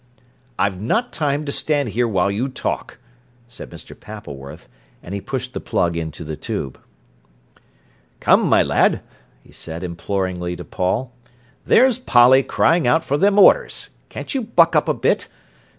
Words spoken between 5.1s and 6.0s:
he pushed the plug